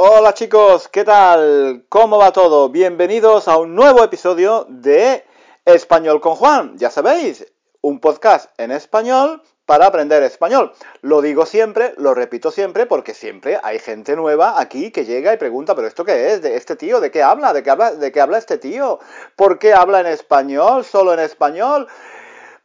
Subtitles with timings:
[0.00, 1.84] Hola chicos, ¿qué tal?
[1.88, 2.68] ¿Cómo va todo?
[2.68, 5.24] Bienvenidos a un nuevo episodio de
[5.64, 6.78] Español con Juan.
[6.78, 7.44] Ya sabéis,
[7.80, 10.72] un podcast en español para aprender español.
[11.02, 15.36] Lo digo siempre, lo repito siempre, porque siempre hay gente nueva aquí que llega y
[15.36, 16.42] pregunta, pero ¿esto qué es?
[16.42, 17.00] ¿De este tío?
[17.00, 17.52] ¿De qué habla?
[17.52, 19.00] ¿De qué habla, de qué habla este tío?
[19.34, 20.84] ¿Por qué habla en español?
[20.84, 21.88] ¿Solo en español?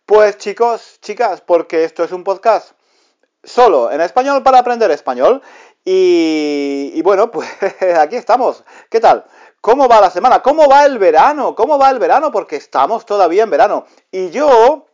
[0.05, 2.73] Pues chicos, chicas, porque esto es un podcast
[3.43, 5.41] solo en español para aprender español.
[5.85, 7.49] Y, bueno, pues
[7.97, 8.63] aquí estamos.
[8.89, 9.25] ¿Qué tal?
[9.59, 10.41] ¿Cómo va la semana?
[10.41, 11.55] ¿Cómo va el verano?
[11.55, 12.31] ¿Cómo va el verano?
[12.31, 13.85] Porque estamos todavía en verano.
[14.11, 14.87] Y yo,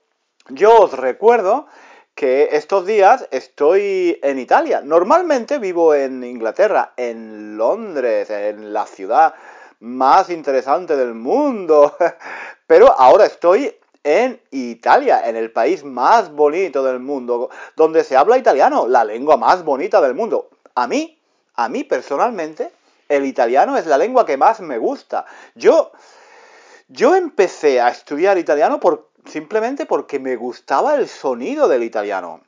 [0.50, 1.68] yo os recuerdo
[2.16, 4.82] que estos días estoy en Italia.
[4.82, 9.34] Normalmente vivo en Inglaterra, en Londres, en la ciudad
[9.80, 11.96] más interesante del mundo.
[12.68, 18.38] Pero ahora estoy en Italia, en el país más bonito del mundo, donde se habla
[18.38, 20.50] italiano, la lengua más bonita del mundo.
[20.80, 21.20] A mí,
[21.56, 22.72] a mí personalmente,
[23.10, 25.26] el italiano es la lengua que más me gusta.
[25.54, 25.92] Yo,
[26.88, 28.80] yo empecé a estudiar italiano
[29.26, 32.40] simplemente porque me gustaba el sonido del italiano.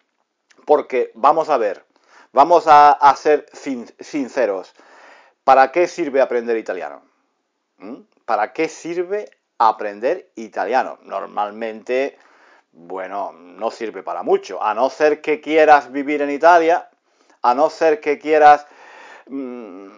[0.66, 1.84] Porque, vamos a ver,
[2.32, 3.48] vamos a, a ser
[4.00, 4.74] sinceros.
[5.44, 7.02] ¿Para qué sirve aprender italiano?
[7.80, 7.96] ¿Mm?
[8.24, 11.00] ¿Para qué sirve aprender italiano?
[11.02, 12.18] Normalmente,
[12.72, 14.64] bueno, no sirve para mucho.
[14.64, 16.88] A no ser que quieras vivir en Italia,
[17.42, 18.66] a no ser que quieras
[19.28, 19.89] mmm,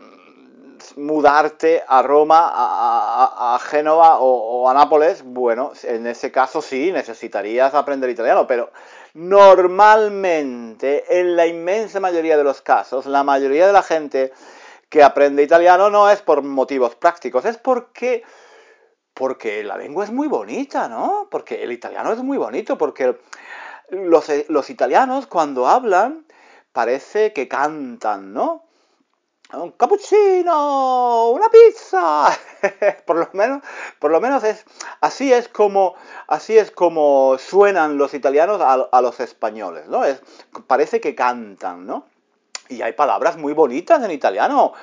[0.98, 6.62] mudarte a Roma, a, a, a Génova o, o, a Nápoles, bueno, en ese caso
[6.62, 8.72] sí necesitarías aprender italiano, pero
[9.14, 14.34] normalmente, en la inmensa mayoría de los casos, la mayoría de la gente
[14.90, 18.24] que aprende italiano no es por motivos prácticos, es porque
[19.14, 21.28] porque la lengua es muy bonita, ¿no?
[21.30, 23.16] Porque el italiano es muy bonito, porque
[23.90, 26.26] los, los italianos cuando hablan
[26.74, 28.64] parece que cantan, ¿no?
[29.54, 32.26] un cappuccino, una pizza.
[33.06, 33.62] por lo menos,
[34.00, 34.66] por lo menos es
[35.02, 35.96] así es como
[36.28, 40.02] así es como suenan los italianos a, los españoles, ¿no?
[40.66, 42.06] Parece que cantan, ¿no?
[42.70, 44.74] Y hay palabras muy bonitas en italiano.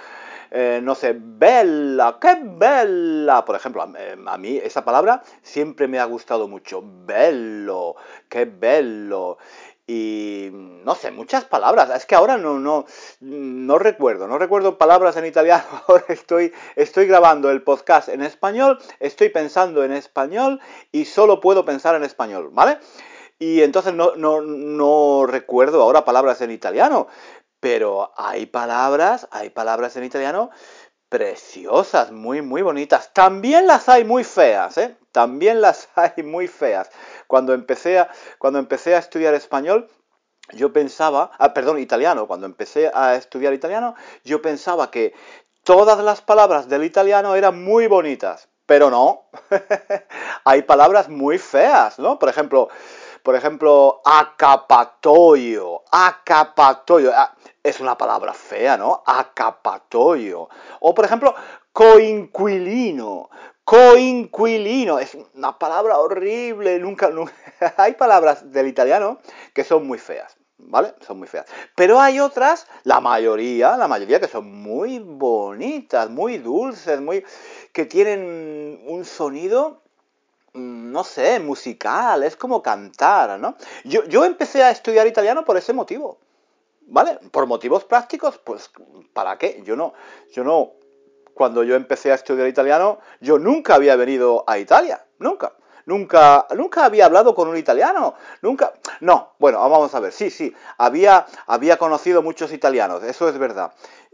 [0.52, 3.44] Eh, no sé, bella, qué bella.
[3.44, 6.82] Por ejemplo, a, a, mí esa palabra siempre me ha gustado mucho.
[6.84, 7.94] Bello,
[8.28, 9.38] qué bello
[9.92, 11.90] y no sé, muchas palabras.
[11.90, 12.86] Es que ahora no, no,
[13.18, 15.64] no recuerdo, no recuerdo palabras en italiano.
[15.88, 20.60] Ahora estoy, estoy grabando el podcast en español, estoy pensando en español
[20.92, 22.78] y solo puedo pensar en español, ¿vale?
[23.40, 27.08] Y entonces no, no, no recuerdo ahora palabras en italiano,
[27.58, 30.50] pero hay palabras, hay palabras en italiano
[31.08, 33.12] preciosas, muy, muy bonitas.
[33.12, 34.96] También las hay muy feas, ¿eh?
[35.12, 36.90] También las hay muy feas.
[37.26, 39.88] Cuando empecé a, cuando empecé a estudiar español,
[40.52, 43.94] yo pensaba, ah, perdón, italiano, cuando empecé a estudiar italiano,
[44.24, 45.14] yo pensaba que
[45.62, 49.26] todas las palabras del italiano eran muy bonitas, pero no.
[50.44, 52.18] hay palabras muy feas, ¿no?
[52.18, 52.68] Por ejemplo,
[53.22, 57.12] por ejemplo, acapatoio, acapatoio.
[57.14, 59.02] Ah, es una palabra fea, ¿no?
[59.04, 60.48] Acapatoio.
[60.80, 61.34] O, por ejemplo,
[61.72, 63.28] coinquilino.
[63.64, 64.98] Coinquilino.
[64.98, 66.78] Es una palabra horrible.
[66.78, 67.32] Nunca, nunca.
[67.76, 69.18] Hay palabras del italiano
[69.54, 70.36] que son muy feas.
[70.62, 70.94] ¿Vale?
[71.00, 71.46] Son muy feas.
[71.74, 77.24] Pero hay otras, la mayoría, la mayoría que son muy bonitas, muy dulces, muy.
[77.72, 79.80] que tienen un sonido
[80.52, 83.56] no sé, musical, es como cantar, ¿no?
[83.84, 86.18] Yo, yo empecé a estudiar italiano por ese motivo,
[86.82, 87.18] ¿vale?
[87.30, 88.70] Por motivos prácticos, pues,
[89.12, 89.62] ¿para qué?
[89.64, 89.92] Yo no,
[90.32, 90.72] yo no,
[91.40, 95.54] cuando yo empecé a estudiar italiano, yo nunca había venido a Italia, nunca.
[95.86, 100.54] Nunca, nunca había hablado con un italiano, nunca, no, bueno, vamos a ver, sí, sí,
[100.76, 103.72] había, había conocido muchos italianos, eso es verdad,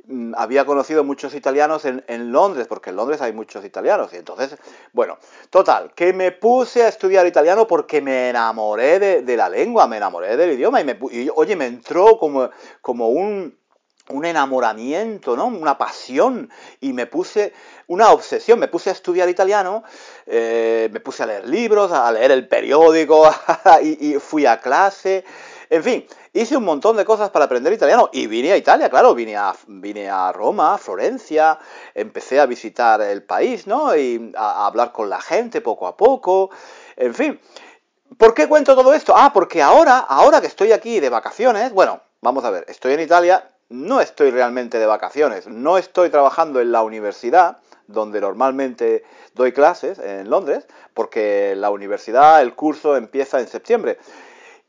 [0.08, 4.12] Mm, había conocido muchos italianos en, en, Londres, porque en Londres hay muchos italianos.
[4.12, 4.56] Y entonces,
[4.92, 5.18] bueno,
[5.50, 10.36] total, que me puse a estudiar italiano porque me enamoré de, la lengua, me enamoré
[10.36, 12.50] del idioma y, me, y oye, me entró como,
[12.80, 13.58] como un,
[14.08, 15.46] un enamoramiento, ¿no?
[15.46, 16.50] Una pasión
[16.80, 17.52] y me puse
[17.88, 19.84] una obsesión, me puse a estudiar italiano,
[20.26, 23.28] eh, me puse a leer libros, a leer el periódico
[23.82, 25.24] y, fui a clase,
[25.68, 29.14] en fin, hice un montón de cosas para aprender italiano y vine a Italia, claro,
[29.14, 31.58] vine a, vine a Roma, a Florencia,
[31.94, 33.96] empecé a visitar el país, ¿no?
[33.96, 36.50] Y a, a hablar con la gente poco a poco,
[36.96, 37.40] en fin.
[38.18, 39.14] ¿Por qué cuento todo esto?
[39.16, 43.00] Ah, porque ahora, ahora que estoy aquí de vacaciones, bueno, vamos a ver, estoy en
[43.00, 49.04] Italia, no estoy realmente de vacaciones, no estoy trabajando en la universidad, donde normalmente
[49.34, 53.98] doy clases en Londres, porque la universidad, el curso empieza en septiembre.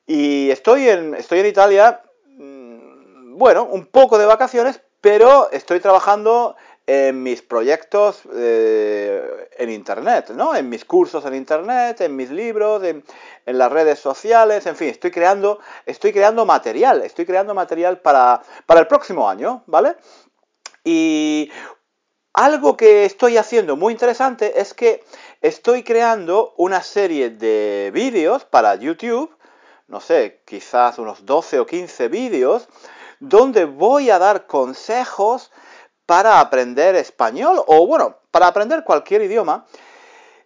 [0.05, 6.55] Y estoy en, estoy en Italia, mm, bueno, un poco de vacaciones, pero estoy trabajando
[6.87, 10.55] en mis proyectos eh, en Internet, ¿no?
[10.55, 13.03] En mis cursos en Internet, en mis libros, en,
[13.45, 18.41] en, las redes sociales, en fin, estoy creando, estoy creando material, estoy creando material para,
[18.65, 19.97] para el próximo año, ¿vale?
[20.85, 21.51] Y
[22.31, 25.03] algo que estoy haciendo muy interesante es que
[25.41, 29.35] estoy creando una serie de vídeos para YouTube,
[29.89, 32.69] no sé, quizás unos 12 o 15 vídeos,
[33.19, 35.51] donde voy a dar consejos
[36.07, 39.67] para aprender español o bueno, para aprender cualquier idioma,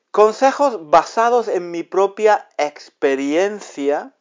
[0.09, 4.11] consejos basados en mi propia experiencia,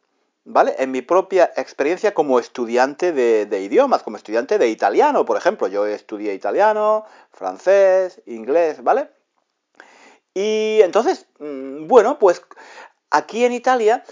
[0.45, 0.75] ¿vale?
[0.77, 5.67] En mi propia experiencia como estudiante de, idiomas, como estudiante de italiano, por ejemplo.
[5.67, 9.09] Yo estudié italiano, francés, inglés, ¿vale?
[10.35, 12.43] Y entonces, mm, bueno, pues
[13.09, 14.03] aquí en Italia,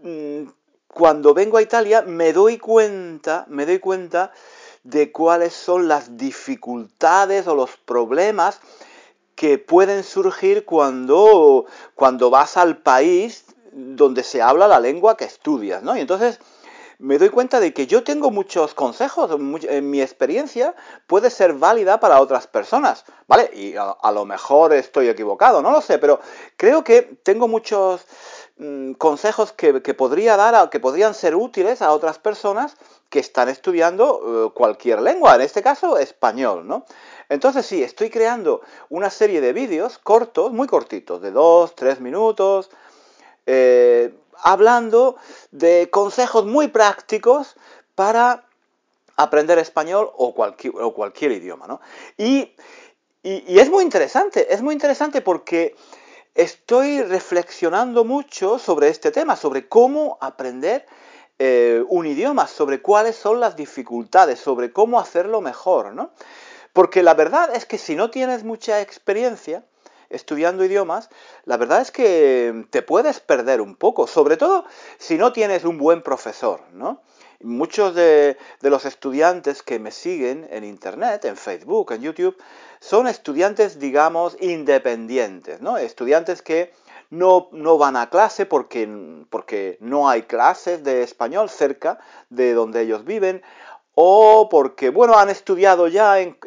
[0.00, 0.44] mm,
[0.88, 4.32] cuando vengo a Italia, me doy cuenta, me doy cuenta
[4.84, 8.60] de cuáles son las dificultades o los problemas
[9.34, 15.82] que pueden surgir cuando, cuando vas al país donde se habla la lengua que estudias,
[15.82, 15.96] ¿no?
[15.96, 16.38] Y entonces
[17.02, 20.76] me doy cuenta de que yo tengo muchos consejos, en mi experiencia
[21.08, 23.50] puede ser válida para otras personas, ¿vale?
[23.54, 26.20] Y a, lo mejor estoy equivocado, no lo sé, pero
[26.56, 28.06] creo que tengo muchos
[28.56, 32.76] mm, consejos que, podría dar, que podrían ser útiles a otras personas
[33.12, 36.86] que están estudiando eh, cualquier lengua, en este caso español, ¿no?
[37.28, 42.70] Entonces sí, estoy creando una serie de vídeos cortos, muy cortitos, de dos, tres minutos,
[43.44, 45.16] eh, hablando
[45.50, 47.54] de consejos muy prácticos
[47.94, 48.46] para
[49.16, 51.82] aprender español o cualquier, idioma, ¿no?
[52.16, 52.56] Y,
[53.22, 55.76] y es muy interesante, es muy interesante porque
[56.34, 60.86] estoy reflexionando mucho sobre este tema, sobre cómo aprender
[61.44, 66.12] eh, un idioma, sobre cuáles son las dificultades, sobre cómo hacerlo mejor, ¿no?
[66.72, 69.64] Porque la verdad es que si no tienes mucha experiencia
[70.08, 71.08] estudiando idiomas,
[71.44, 74.66] la verdad es que te puedes perder un poco, sobre todo
[74.98, 77.02] si no tienes un buen profesor, ¿no?
[77.40, 82.36] Muchos de, de, los estudiantes que me siguen en Internet, en Facebook, en YouTube,
[82.78, 85.76] son estudiantes, digamos, independientes, ¿no?
[85.76, 86.72] Estudiantes que
[87.12, 88.88] no, no van a clase porque,
[89.28, 91.98] porque no hay clases de español cerca
[92.30, 93.42] de donde ellos viven,
[93.94, 96.38] o porque, bueno, han estudiado ya, en,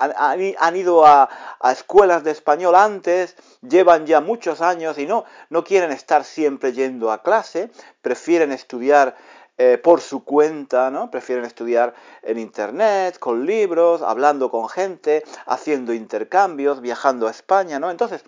[0.00, 1.28] han, ido a,
[1.70, 7.12] escuelas de español antes, llevan ya muchos años y no, no quieren estar siempre yendo
[7.12, 7.70] a clase,
[8.02, 9.14] prefieren estudiar
[9.56, 11.12] eh, por su cuenta, ¿no?
[11.12, 17.92] Prefieren estudiar en internet, con libros, hablando con gente, haciendo intercambios, viajando a España, ¿no?
[17.92, 18.24] Entonces,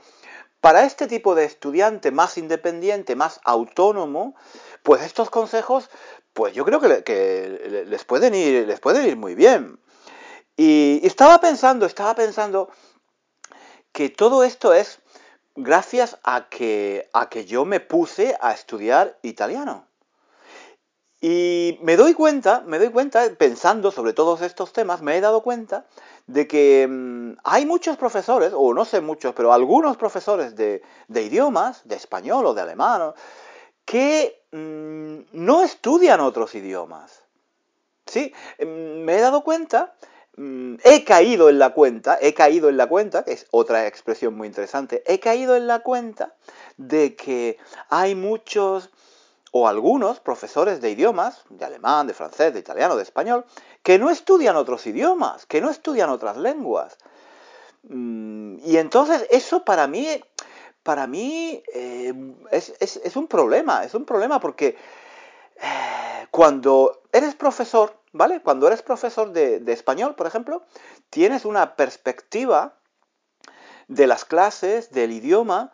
[0.61, 4.35] para este tipo de estudiante más independiente, más autónomo,
[4.83, 5.89] pues estos consejos,
[6.33, 9.81] pues yo creo que, les, pueden ir, les pueden ir muy bien.
[10.57, 12.71] Y, estaba pensando, estaba pensando
[13.93, 15.01] que todo esto es
[15.57, 19.90] gracias a que, a que yo me puse a estudiar italiano.
[21.21, 25.43] Y me doy cuenta, me doy cuenta, pensando sobre todos estos temas, me he dado
[25.43, 25.85] cuenta
[26.27, 31.87] de que mm, hay muchos profesores, o no sé muchos, pero algunos profesores de, idiomas,
[31.87, 33.13] de español o de alemán,
[33.85, 37.23] que mm, no estudian otros idiomas.
[38.07, 38.33] ¿Sí?
[38.59, 39.95] Mm, me he dado cuenta,
[40.85, 44.49] he caído en la cuenta, he caído en la cuenta, que es otra expresión muy
[44.49, 46.35] interesante, he caído en la cuenta
[46.79, 47.59] de que
[47.91, 48.89] hay muchos
[49.53, 53.45] o algunos profesores de idiomas, de alemán, de francés, de italiano, de español,
[53.83, 56.97] que no estudian otros idiomas, que no estudian otras lenguas.
[57.83, 60.23] Mm, y entonces eso para mí,
[60.83, 62.15] para mí eh,
[62.51, 64.77] es, un problema, es un problema porque
[65.57, 68.41] eh, cuando eres profesor, ¿vale?
[68.43, 70.63] Cuando eres profesor de español, por ejemplo,
[71.11, 72.77] tienes una perspectiva
[73.89, 75.73] de las clases, del idioma,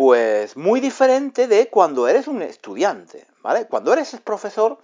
[0.00, 3.66] pues muy diferente de cuando eres un estudiante, ¿vale?
[3.66, 4.78] Cuando eres profesor,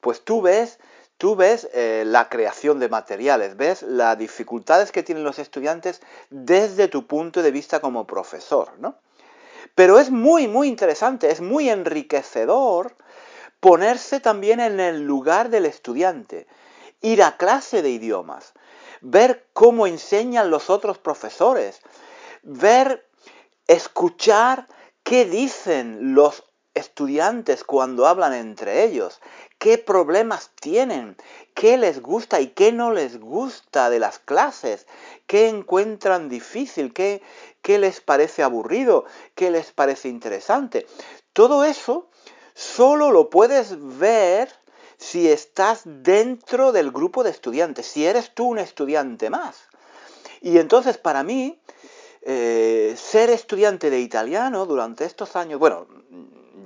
[0.00, 0.80] pues tú ves,
[1.18, 6.88] tú ves eh, la creación de materiales, ves las dificultades que tienen los estudiantes desde
[6.88, 8.96] tu punto de vista como profesor, ¿no?
[9.76, 12.96] Pero es muy, muy interesante, es muy enriquecedor
[13.60, 16.48] ponerse también en el lugar del estudiante,
[17.02, 18.52] ir a clase de idiomas,
[19.00, 21.82] ver cómo enseñan los otros profesores,
[22.42, 23.05] ver
[23.66, 24.68] escuchar
[25.02, 26.44] qué dicen los
[26.74, 29.20] estudiantes cuando hablan entre ellos,
[29.58, 31.16] qué problemas tienen,
[31.54, 34.86] qué les gusta y qué no les gusta de las clases,
[35.26, 37.22] qué encuentran difícil, qué,
[37.62, 40.86] qué les parece aburrido, qué les parece interesante.
[41.32, 42.10] Todo eso
[42.54, 44.50] solo lo puedes ver
[44.98, 49.56] si estás dentro del grupo de estudiantes, si eres tú un estudiante más.
[50.42, 51.60] Y entonces para mí,
[52.28, 55.86] eh, ser estudiante de italiano durante estos años, bueno,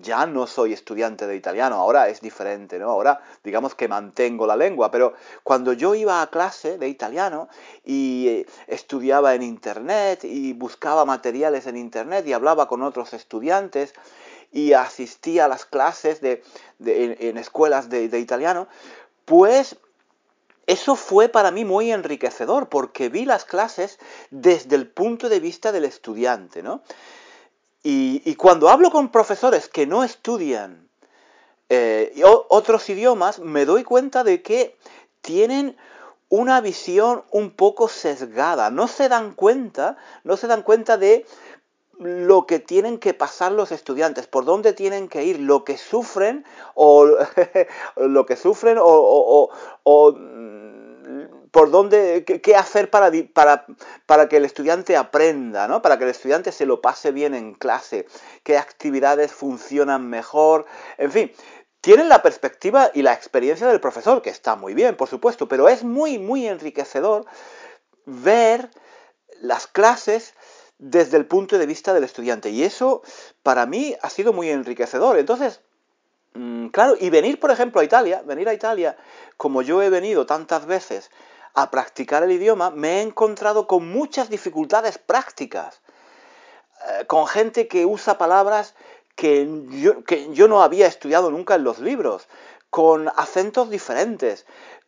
[0.00, 2.88] ya no soy estudiante de italiano, ahora es diferente, ¿no?
[2.88, 5.12] Ahora digamos que mantengo la lengua, pero
[5.42, 7.50] cuando yo iba a clase de italiano
[7.84, 13.92] y eh, estudiaba en internet y buscaba materiales en internet y hablaba con otros estudiantes
[14.52, 16.42] y asistía a las clases de,
[16.78, 18.66] en, escuelas de, de italiano,
[19.26, 19.76] pues
[20.70, 23.98] eso fue para mí muy enriquecedor porque vi las clases
[24.30, 26.82] desde el punto de vista del estudiante, ¿no?
[27.82, 30.88] Y, cuando hablo con profesores que no estudian
[31.70, 32.12] eh,
[32.48, 34.76] otros idiomas, me doy cuenta de que
[35.22, 35.76] tienen
[36.28, 38.70] una visión un poco sesgada.
[38.70, 41.26] No se dan cuenta, no se dan cuenta de
[41.98, 46.44] lo que tienen que pasar los estudiantes, por dónde tienen que ir, lo que sufren
[46.74, 47.06] o
[47.96, 49.50] lo que sufren o
[51.50, 53.66] por dónde, qué, hacer para, para,
[54.06, 55.82] para, que el estudiante aprenda, ¿no?
[55.82, 58.06] Para que el estudiante se lo pase bien en clase,
[58.44, 60.66] qué actividades funcionan mejor,
[60.98, 61.32] en fin.
[61.80, 65.68] Tienen la perspectiva y la experiencia del profesor, que está muy bien, por supuesto, pero
[65.68, 67.24] es muy, muy enriquecedor
[68.04, 68.70] ver
[69.40, 70.34] las clases
[70.78, 72.50] desde el punto de vista del estudiante.
[72.50, 73.02] Y eso,
[73.42, 75.18] para mí, ha sido muy enriquecedor.
[75.18, 75.62] Entonces,
[76.34, 78.96] mm, claro, y venir, por ejemplo, a Italia, venir a Italia,
[79.38, 81.10] como yo he venido tantas veces
[81.54, 85.80] a practicar el idioma, me he encontrado con muchas dificultades prácticas,
[86.88, 88.74] eh, con gente que usa palabras
[89.20, 89.46] que
[90.32, 92.26] yo, no había estudiado nunca en los libros,
[92.70, 94.46] con acentos diferentes,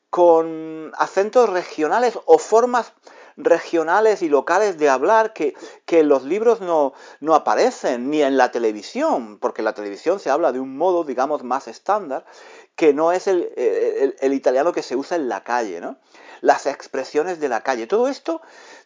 [0.09, 2.95] con acentos regionales o formas
[3.37, 5.55] regionales y locales de hablar que,
[5.87, 6.95] en los libros no,
[7.35, 11.43] aparecen, ni en la televisión, porque en la televisión se habla de un modo, digamos,
[11.43, 12.25] más estándar,
[12.75, 15.99] que no es el, el, el italiano que se usa en la calle, ¿no?
[16.43, 17.87] Las expresiones de la calle.
[17.87, 18.43] Todo esto,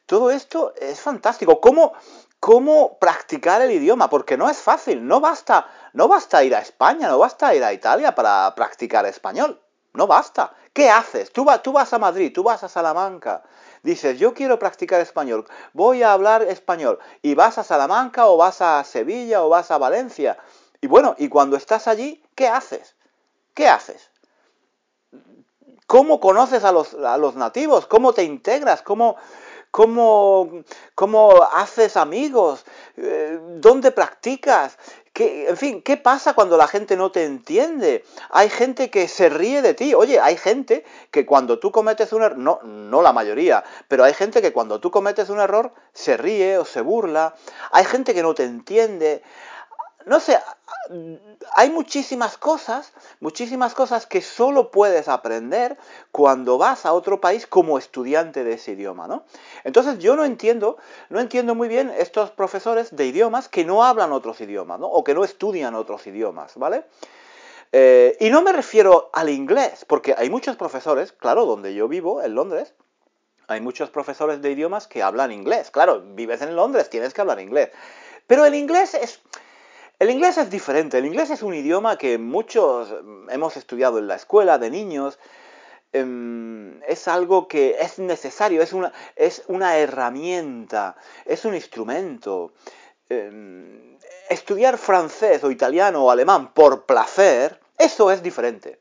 [0.06, 1.60] todo esto es fantástico.
[1.60, 1.94] ¿Cómo,
[2.38, 4.08] cómo practicar el idioma?
[4.08, 5.04] Porque no es fácil.
[5.04, 9.60] No basta, no basta ir a España, no basta ir a Italia para practicar español.
[9.94, 10.52] No basta.
[10.72, 11.32] ¿Qué haces?
[11.32, 13.42] Tú, tú vas a Madrid, tú vas a Salamanca.
[13.82, 16.98] Dices, yo quiero practicar español, voy a hablar español.
[17.22, 20.36] Y vas a Salamanca o vas a Sevilla o vas a Valencia.
[20.82, 22.96] Y bueno, y cuando estás allí, ¿qué haces?
[23.54, 24.10] ¿Qué haces?
[25.86, 27.86] ¿Cómo conoces a los, a los nativos?
[27.86, 28.82] ¿Cómo te integras?
[28.82, 29.16] ¿Cómo,
[29.70, 30.50] cómo,
[30.96, 32.64] cómo haces amigos?
[32.96, 34.78] Eh, ¿Dónde practicas?
[35.12, 38.04] ¿Qué, en fin, ¿qué pasa cuando la gente no te entiende?
[38.30, 39.94] Hay gente que se ríe de ti.
[39.94, 44.12] Oye, hay gente que cuando tú cometes un error, no, no la mayoría, pero hay
[44.12, 47.36] gente que cuando tú cometes un error se ríe o se burla.
[47.70, 49.22] Hay gente que no te entiende
[50.06, 50.38] no sé,
[51.54, 55.76] hay muchísimas cosas, muchísimas cosas que solo puedes aprender
[56.12, 59.24] cuando vas a otro país como estudiante de ese idioma, ¿no?
[59.64, 60.78] Entonces yo no entiendo,
[61.10, 64.86] no entiendo muy bien estos profesores de idiomas que no hablan otros idiomas, ¿no?
[64.86, 66.84] O que no estudian otros idiomas, ¿vale?
[67.72, 72.22] Eh, y no me refiero al inglés, porque hay muchos profesores, claro, donde yo vivo,
[72.22, 72.74] en Londres,
[73.48, 75.72] hay muchos profesores de idiomas que hablan inglés.
[75.72, 77.70] Claro, vives en Londres, tienes que hablar inglés.
[78.26, 79.20] Pero el inglés es,
[79.98, 82.94] el inglés es diferente, el inglés es un idioma que muchos
[83.30, 85.18] hemos estudiado en la escuela de niños,
[85.92, 92.52] em, es algo que es necesario, es una, es una herramienta, es un instrumento.
[93.08, 93.96] Em,
[94.28, 98.80] estudiar francés o italiano o alemán por placer, eso es diferente.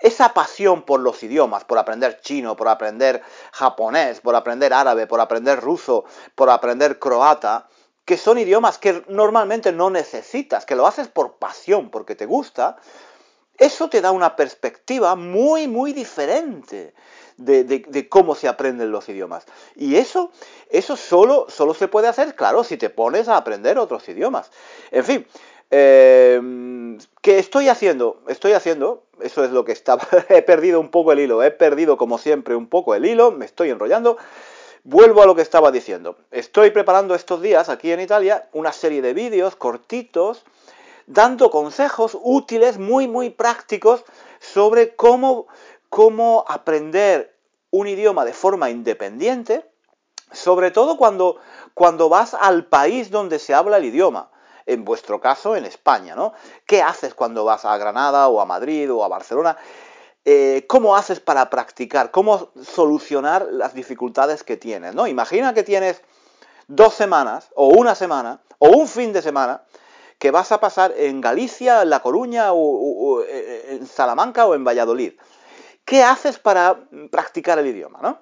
[0.00, 5.20] Esa pasión por los idiomas, por aprender chino, por aprender japonés, por aprender árabe, por
[5.20, 6.04] aprender ruso,
[6.34, 7.68] por aprender croata,
[8.06, 12.76] que son idiomas que normalmente no necesitas, que lo haces por pasión, porque te gusta,
[13.58, 16.94] eso te da una perspectiva muy, muy diferente
[17.36, 19.44] de, cómo se aprenden los idiomas.
[19.74, 20.30] Y eso,
[20.70, 24.52] eso solo, solo se puede hacer, claro, si te pones a aprender otros idiomas.
[24.92, 25.26] En fin,
[25.72, 26.40] eh,
[27.22, 28.22] ¿qué estoy haciendo?
[28.28, 31.96] Estoy haciendo, eso es lo que estaba, he perdido un poco el hilo, he perdido
[31.96, 34.16] como siempre un poco el hilo, me estoy enrollando.
[34.88, 36.16] Vuelvo a lo que estaba diciendo.
[36.30, 40.44] Estoy preparando estos días aquí en Italia una serie de vídeos cortitos
[41.08, 44.04] dando consejos útiles, muy, muy prácticos
[44.38, 45.48] sobre cómo,
[45.88, 47.36] cómo aprender
[47.72, 49.68] un idioma de forma independiente,
[50.30, 51.38] sobre todo cuando,
[51.74, 54.30] cuando vas al país donde se habla el idioma.
[54.66, 56.32] En vuestro caso, en España, ¿no?
[56.64, 59.56] ¿Qué haces cuando vas a Granada o a Madrid o a Barcelona?
[60.28, 65.06] Eh, cómo haces para practicar, cómo solucionar las dificultades que tienes, ¿no?
[65.06, 66.02] Imagina que tienes
[66.66, 69.62] dos semanas, o una semana, o un fin de semana,
[70.18, 75.12] que vas a pasar en Galicia, en La Coruña, o, en Salamanca o en Valladolid.
[75.84, 76.76] ¿Qué haces para
[77.12, 78.00] practicar el idioma?
[78.02, 78.18] ¿no?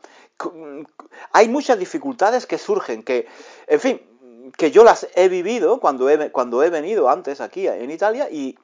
[1.33, 3.27] Hay muchas dificultades que surgen, que,
[3.67, 7.91] en fin, que yo las he vivido cuando he, cuando he venido antes aquí en
[7.91, 8.59] Italia y,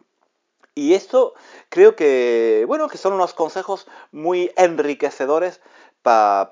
[0.74, 1.34] y esto
[1.68, 5.60] creo que, bueno, que son unos consejos muy enriquecedores
[6.02, 6.48] para,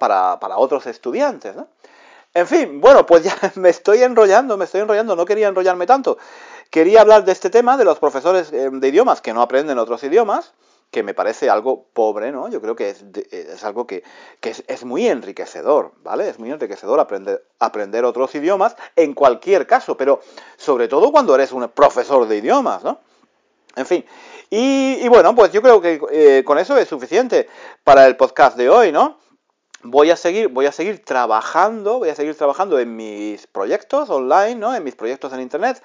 [0.56, 1.68] otros estudiantes, ¿no?
[2.34, 6.18] En fin, bueno, pues ya me estoy enrollando, me estoy enrollando, no quería enrollarme tanto.
[6.70, 10.04] Quería hablar de este tema de los profesores eh, de idiomas que no aprenden otros
[10.04, 10.52] idiomas,
[10.90, 12.48] que me parece algo pobre, ¿no?
[12.48, 14.02] Yo creo que es, es algo que,
[14.42, 16.28] es, muy enriquecedor, ¿vale?
[16.28, 20.20] Es muy enriquecedor aprender, aprender otros idiomas en cualquier caso, pero
[20.56, 23.00] sobre todo cuando eres un profesor de idiomas, ¿no?
[23.78, 24.04] En fin,
[24.50, 27.48] y, bueno, pues yo creo que eh, con eso es suficiente
[27.84, 29.18] para el podcast de hoy, ¿no?
[29.82, 34.56] voy a seguir, voy a seguir trabajando, voy a seguir trabajando en mis proyectos online,
[34.56, 34.74] ¿no?
[34.74, 35.80] En mis proyectos en internet,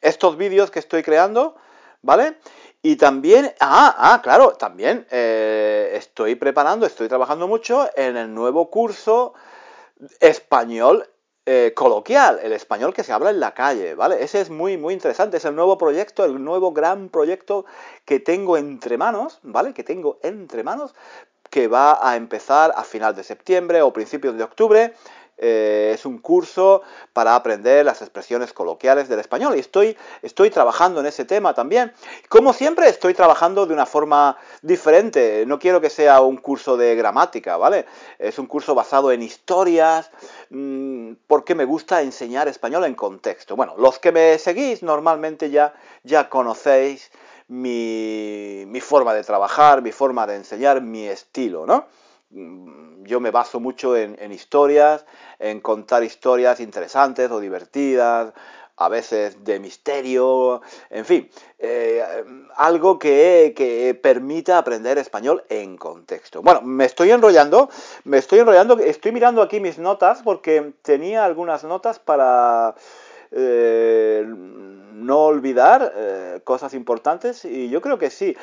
[0.00, 1.54] estos vídeos que estoy creando,
[2.02, 2.38] ¿vale?
[2.82, 8.70] Y también, ah, ah, claro, también eh, estoy preparando, estoy trabajando mucho en el nuevo
[8.70, 9.34] curso
[10.20, 11.08] español
[11.48, 14.22] eh, coloquial, el español que se habla en la calle, ¿vale?
[14.22, 17.64] Ese es muy, muy interesante, es el nuevo proyecto, el nuevo gran proyecto
[18.04, 19.72] que tengo entre manos, ¿vale?
[19.72, 20.92] Que tengo entre manos
[21.48, 24.94] que va a empezar a final de septiembre o principios de octubre.
[25.38, 31.00] Eh, es un curso para aprender las expresiones coloquiales del español y estoy, estoy trabajando
[31.00, 31.92] en ese tema también.
[32.28, 35.44] Como siempre, estoy trabajando de una forma diferente.
[35.46, 37.86] No quiero que sea un curso de gramática, ¿vale?
[38.18, 40.10] Es un curso basado en historias,
[40.50, 43.56] mm, porque me gusta enseñar español en contexto.
[43.56, 47.10] Bueno, los que me seguís normalmente ya, ya conocéis
[47.48, 51.86] mi, forma de trabajar, mi forma de enseñar, mi estilo, ¿no?
[52.36, 55.06] Mm, yo me baso mucho en, historias,
[55.38, 58.34] en contar historias interesantes o divertidas,
[58.76, 62.04] a veces de misterio, en fin, eh,
[62.56, 66.42] algo que, que, permita aprender español en contexto.
[66.42, 67.70] Bueno, me estoy enrollando,
[68.04, 72.74] me estoy enrollando, estoy mirando aquí mis notas porque tenía algunas notas para
[73.30, 78.36] eh, no olvidar eh, cosas importantes y yo creo que sí.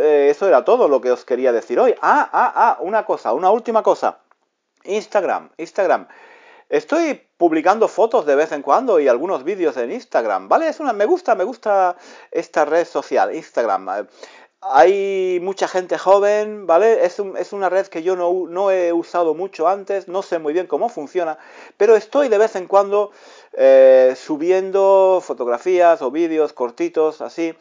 [0.00, 1.94] Eh, eso era todo lo que os quería decir hoy.
[2.02, 4.18] Ah, ah, ah, una cosa, una última cosa.
[4.84, 6.08] Instagram, Instagram.
[6.68, 10.68] Estoy publicando fotos de vez en cuando y algunos vídeos en Instagram, ¿vale?
[10.68, 11.96] Es una, me gusta, me gusta
[12.30, 14.06] esta red social, Instagram
[14.60, 17.04] hay mucha gente joven, ¿vale?
[17.04, 20.52] Es, es una red que yo no, no, he usado mucho antes, no sé muy
[20.52, 21.38] bien cómo funciona,
[21.76, 23.12] pero estoy de vez en cuando
[23.60, 27.52] eh, subiendo fotografías o vídeos cortitos, así.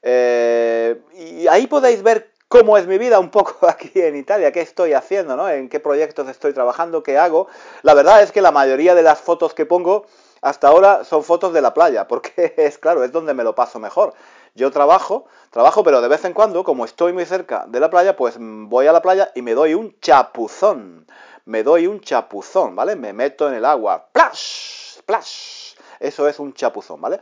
[0.00, 4.60] Eh, y ahí podéis ver cómo es mi vida un poco aquí en Italia, qué
[4.60, 5.48] estoy haciendo, ¿no?
[5.48, 7.48] En qué proyectos estoy trabajando, qué hago.
[7.82, 10.06] La verdad es que la mayoría de las fotos que pongo
[10.42, 13.80] hasta ahora son fotos de la playa, porque es claro, es donde me lo paso
[13.80, 14.14] mejor.
[14.54, 18.16] Yo trabajo, trabajo, pero de vez en cuando, como estoy muy cerca de la playa,
[18.16, 21.04] pues voy a la playa y me doy un chapuzón.
[21.46, 22.94] Me doy un chapuzón, ¿vale?
[22.94, 24.06] Me meto en el agua.
[24.12, 24.81] ¡Plash!
[25.06, 25.74] ¡Plash!
[26.00, 27.20] Eso es un chapuzón, ¿vale?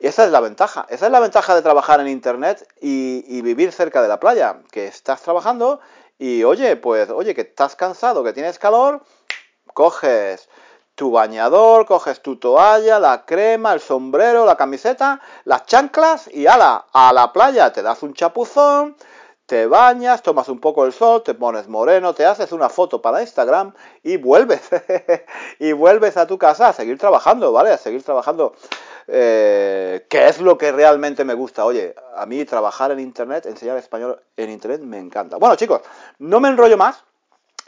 [0.00, 0.86] Y esa es la ventaja.
[0.88, 4.60] Esa es la ventaja de trabajar en Internet y, y vivir cerca de la playa.
[4.70, 5.80] Que estás trabajando
[6.18, 9.02] y, oye, pues, oye, que estás cansado, que tienes calor,
[9.72, 10.48] coges
[10.96, 16.86] tu bañador, coges tu toalla, la crema, el sombrero, la camiseta, las chanclas y ala,
[16.92, 18.96] a la playa, te das un chapuzón,
[19.48, 23.22] te bañas, tomas un poco el sol, te pones moreno, te haces una foto para
[23.22, 24.60] Instagram y vuelves.
[25.58, 27.70] y vuelves a tu casa a seguir trabajando, ¿vale?
[27.70, 28.52] A seguir trabajando.
[29.06, 31.64] Eh, que es lo que realmente me gusta.
[31.64, 35.38] Oye, a mí trabajar en Internet, enseñar español en Internet me encanta.
[35.38, 35.80] Bueno, chicos,
[36.18, 37.02] no me enrollo más.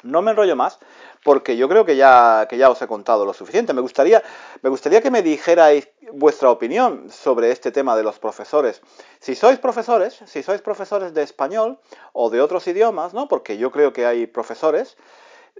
[0.03, 0.79] No me enrollo más
[1.25, 3.73] porque yo creo que ya, que ya os he contado lo suficiente.
[3.73, 4.23] Me gustaría,
[4.63, 8.83] me gustaría que me dijerais vuestra opinión sobre este tema de los profesores.
[9.21, 11.79] Si sois profesores, si sois profesores de español
[12.13, 13.29] o de otros idiomas, ¿no?
[13.29, 14.97] Porque yo creo que hay profesores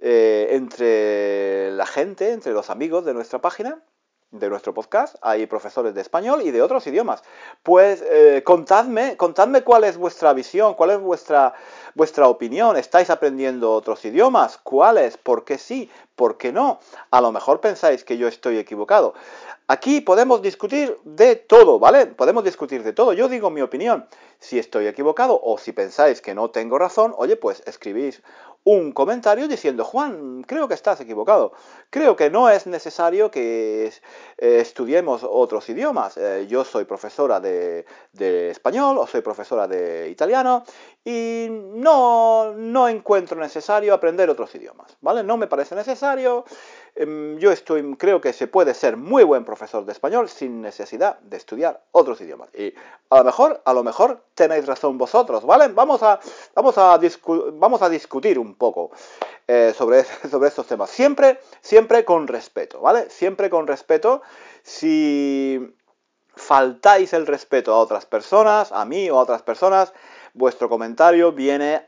[0.01, 3.83] eh, entre la gente, entre los amigos de nuestra página,
[4.31, 7.23] de nuestro podcast, hay profesores de español y de otros idiomas.
[7.63, 11.55] Pues eh, contadme, contadme cuál es vuestra visión, cuál es vuestra,
[11.95, 12.77] vuestra opinión.
[12.77, 14.59] ¿Estáis aprendiendo otros idiomas?
[14.59, 15.17] ¿Cuáles?
[15.17, 15.91] ¿Por qué sí?
[16.15, 16.79] ¿Por qué no?
[17.11, 19.15] A lo mejor pensáis que yo estoy equivocado.
[19.67, 22.07] Aquí podemos discutir de todo, ¿vale?
[22.07, 23.13] Podemos discutir de todo.
[23.13, 24.07] Yo digo mi opinión.
[24.39, 28.23] Si estoy equivocado o si pensáis que no tengo razón, oye, pues escribís
[28.65, 31.53] un comentario diciendo, Juan, creo que estás equivocado.
[31.89, 36.17] Creo que no es necesario que eh, estudiemos otros idiomas.
[36.17, 37.87] Eh, yo soy profesora de,
[38.51, 40.65] español o soy profesora de italiano
[41.05, 45.23] y no, no encuentro necesario aprender otros idiomas, ¿vale?
[45.23, 46.45] No me parece necesario.
[46.95, 51.19] Em, yo estoy, creo que se puede ser muy buen profesor de español sin necesidad
[51.21, 52.49] de estudiar otros idiomas.
[52.55, 52.75] Y
[53.11, 55.69] a lo mejor, a lo mejor tenéis razón vosotros, ¿vale?
[55.69, 56.21] Vamos a,
[56.55, 56.99] vamos a,
[57.53, 58.91] vamos a discutir un poco
[59.47, 60.91] eh, sobre, sobre estos temas.
[60.91, 63.11] Siempre, siempre con respeto, ¿vale?
[63.11, 64.23] Siempre con respeto.
[64.63, 65.59] Si
[66.37, 69.93] faltáis el respeto a otras personas, a mí o a otras personas,
[70.35, 71.87] vuestro comentario viene,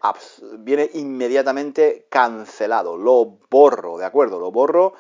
[0.59, 2.97] viene inmediatamente cancelado.
[2.97, 4.39] Lo borro, ¿de acuerdo?
[4.39, 4.95] Lo borro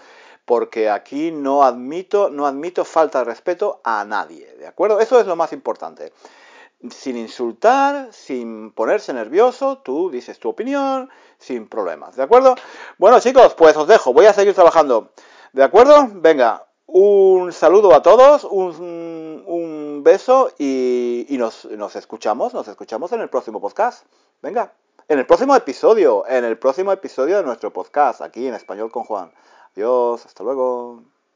[0.44, 5.00] porque aquí no admito, no admito falta de respeto a nadie, ¿de acuerdo?
[5.00, 6.12] Eso es lo más importante.
[6.90, 12.57] Sin insultar, sin ponerse nervioso, tú dices tu opinión, sin problemas, ¿de acuerdo?
[12.98, 15.12] Bueno chicos, pues os dejo, voy a seguir trabajando,
[15.52, 16.09] ¿de acuerdo?
[16.12, 23.12] Venga, un saludo a todos, un, un beso y, y nos, nos, escuchamos, nos escuchamos
[23.12, 24.07] en el próximo podcast.
[24.42, 24.74] Venga,
[25.09, 29.05] en el próximo episodio, en el próximo episodio de nuestro podcast, aquí en Español con
[29.05, 29.33] Juan.
[29.74, 31.12] Adiós, hasta luego.